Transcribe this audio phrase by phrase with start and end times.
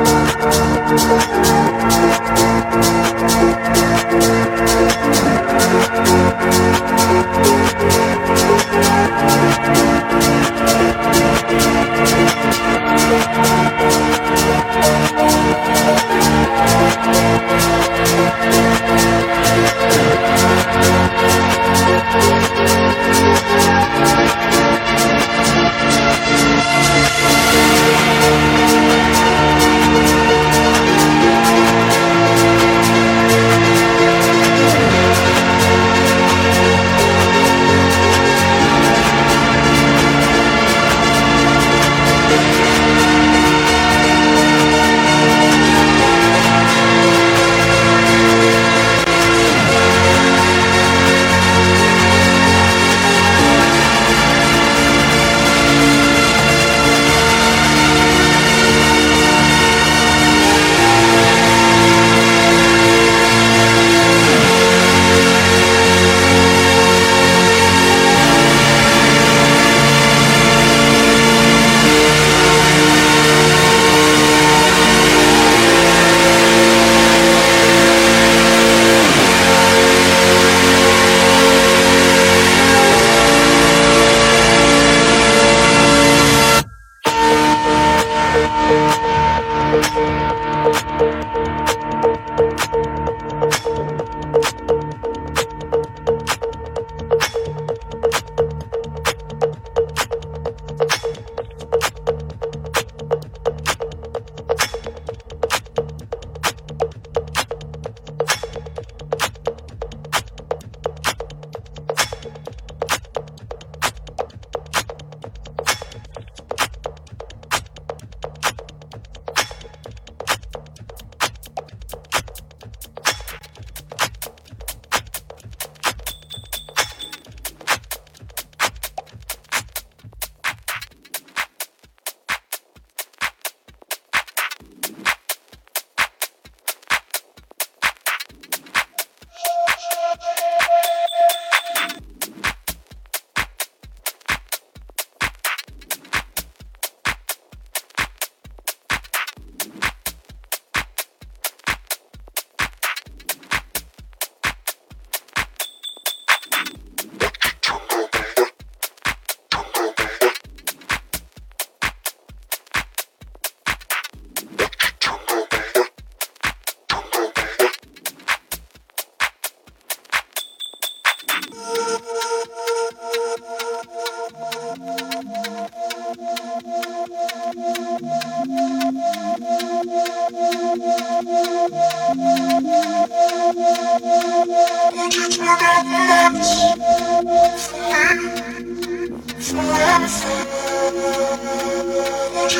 [0.00, 2.29] Música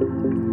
[0.00, 0.49] Thank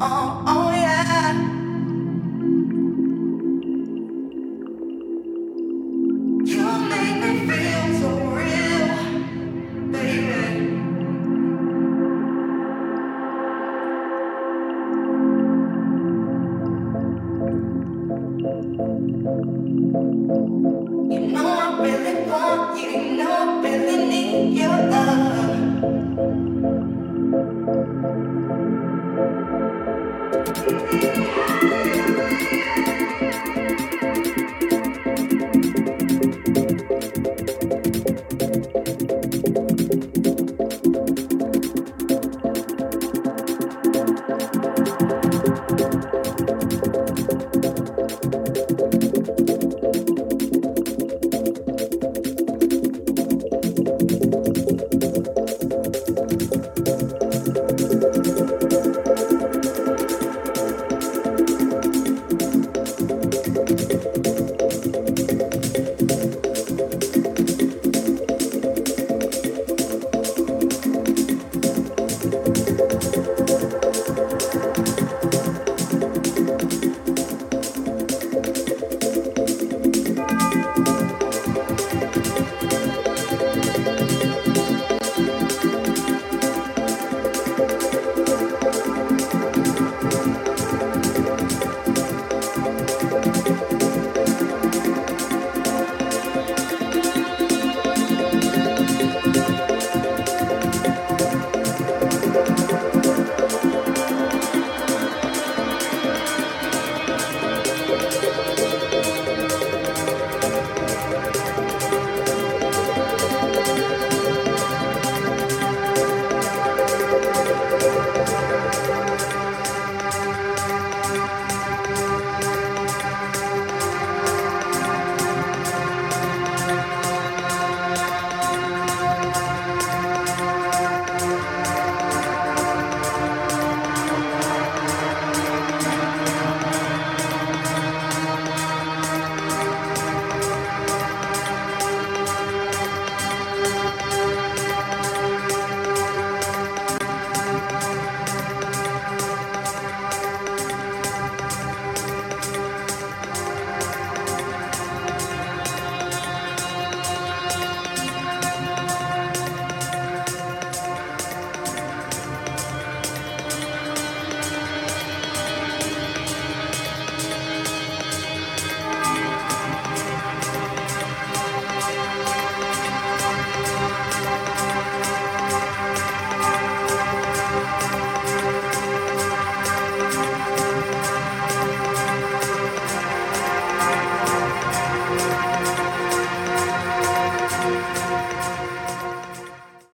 [0.00, 0.33] oh.